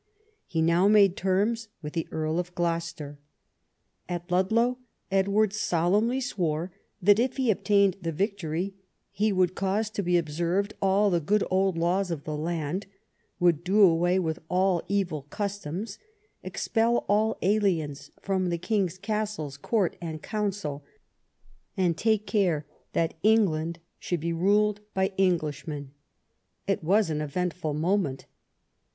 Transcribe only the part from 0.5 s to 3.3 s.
now made terms with the Earl of Gloucester.